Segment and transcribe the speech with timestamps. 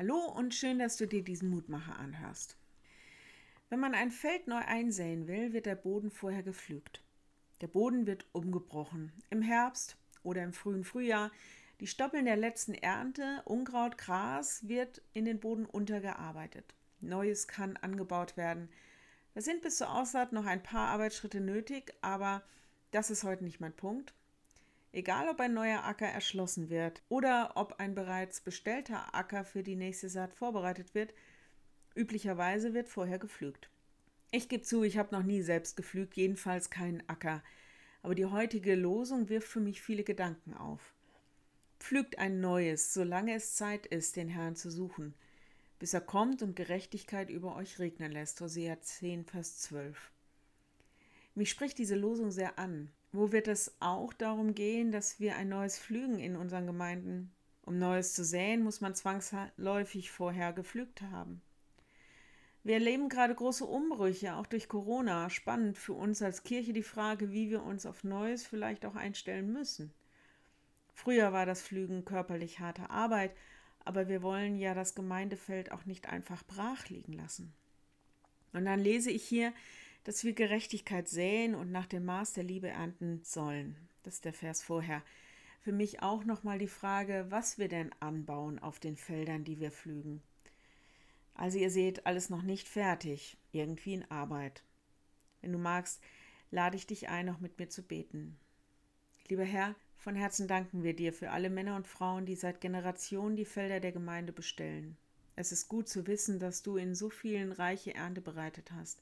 [0.00, 2.56] Hallo und schön, dass du dir diesen Mutmacher anhörst.
[3.68, 7.02] Wenn man ein Feld neu einsäen will, wird der Boden vorher gepflügt.
[7.60, 9.12] Der Boden wird umgebrochen.
[9.28, 11.30] Im Herbst oder im frühen Frühjahr
[11.80, 16.74] die Stoppeln der letzten Ernte, Unkraut, Gras wird in den Boden untergearbeitet.
[17.00, 18.70] Neues kann angebaut werden.
[19.34, 22.42] Da sind bis zur Aussaat noch ein paar Arbeitsschritte nötig, aber
[22.90, 24.14] das ist heute nicht mein Punkt.
[24.92, 29.76] Egal, ob ein neuer Acker erschlossen wird oder ob ein bereits bestellter Acker für die
[29.76, 31.14] nächste Saat vorbereitet wird,
[31.94, 33.70] üblicherweise wird vorher gepflügt.
[34.32, 37.42] Ich gebe zu, ich habe noch nie selbst gepflügt, jedenfalls keinen Acker.
[38.02, 40.94] Aber die heutige Losung wirft für mich viele Gedanken auf.
[41.78, 45.14] Pflügt ein neues, solange es Zeit ist, den Herrn zu suchen,
[45.78, 48.40] bis er kommt und Gerechtigkeit über euch regnen lässt.
[48.40, 50.10] Hosea 10, Vers 12.
[51.34, 52.90] Mich spricht diese Losung sehr an.
[53.12, 57.32] Wo wird es auch darum gehen, dass wir ein neues pflügen in unseren Gemeinden?
[57.62, 61.40] Um Neues zu säen, muss man zwangsläufig vorher gepflügt haben.
[62.62, 65.30] Wir erleben gerade große Umbrüche, auch durch Corona.
[65.30, 69.52] Spannend für uns als Kirche die Frage, wie wir uns auf Neues vielleicht auch einstellen
[69.52, 69.92] müssen.
[70.92, 73.34] Früher war das Pflügen körperlich harte Arbeit,
[73.84, 77.54] aber wir wollen ja das Gemeindefeld auch nicht einfach brach liegen lassen.
[78.52, 79.54] Und dann lese ich hier,
[80.04, 83.76] dass wir Gerechtigkeit säen und nach dem Maß der Liebe ernten sollen.
[84.02, 85.02] Das ist der Vers vorher.
[85.60, 89.70] Für mich auch nochmal die Frage, was wir denn anbauen auf den Feldern, die wir
[89.70, 90.22] pflügen.
[91.34, 94.62] Also ihr seht, alles noch nicht fertig, irgendwie in Arbeit.
[95.40, 96.00] Wenn du magst,
[96.50, 98.38] lade ich dich ein, noch mit mir zu beten.
[99.28, 103.36] Lieber Herr, von Herzen danken wir dir für alle Männer und Frauen, die seit Generationen
[103.36, 104.96] die Felder der Gemeinde bestellen.
[105.36, 109.00] Es ist gut zu wissen, dass du in so vielen reiche Ernte bereitet hast.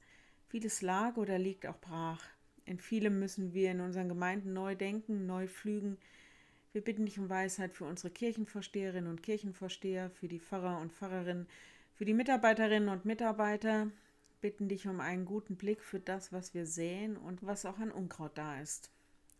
[0.48, 2.24] Vieles lag oder liegt auch brach.
[2.64, 5.98] In vielem müssen wir in unseren Gemeinden neu denken, neu pflügen.
[6.72, 11.46] Wir bitten dich um Weisheit für unsere Kirchenvorsteherinnen und Kirchenvorsteher, für die Pfarrer und Pfarrerinnen,
[11.94, 13.90] für die Mitarbeiterinnen und Mitarbeiter.
[14.40, 17.90] Bitten dich um einen guten Blick für das, was wir säen und was auch an
[17.90, 18.90] Unkraut da ist.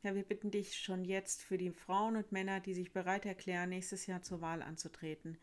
[0.02, 3.70] Ja, wir bitten dich schon jetzt für die Frauen und Männer, die sich bereit erklären,
[3.70, 5.38] nächstes Jahr zur Wahl anzutreten.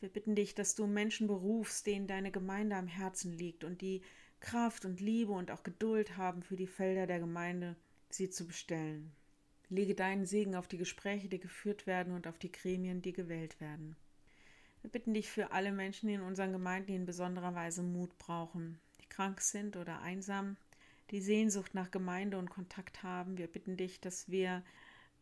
[0.00, 4.02] Wir bitten dich, dass du Menschen berufst, denen deine Gemeinde am Herzen liegt und die
[4.40, 7.76] Kraft und Liebe und auch Geduld haben, für die Felder der Gemeinde
[8.08, 9.12] sie zu bestellen.
[9.68, 13.60] Lege deinen Segen auf die Gespräche, die geführt werden und auf die Gremien, die gewählt
[13.60, 13.96] werden.
[14.82, 18.80] Wir bitten dich für alle Menschen in unseren Gemeinden, die in besonderer Weise Mut brauchen,
[19.00, 20.56] die krank sind oder einsam,
[21.10, 23.36] die Sehnsucht nach Gemeinde und Kontakt haben.
[23.36, 24.64] Wir bitten dich, dass wir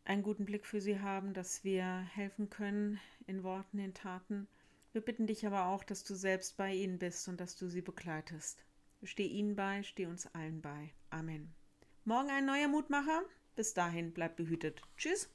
[0.04, 4.46] einen guten Blick für sie haben, dass wir helfen können in Worten, in Taten.
[4.92, 7.82] Wir bitten dich aber auch, dass du selbst bei ihnen bist und dass du sie
[7.82, 8.64] begleitest.
[9.02, 10.92] Steh ihnen bei, steh uns allen bei.
[11.10, 11.54] Amen.
[12.04, 13.22] Morgen ein neuer Mutmacher.
[13.54, 14.82] Bis dahin, bleib behütet.
[14.96, 15.30] Tschüss.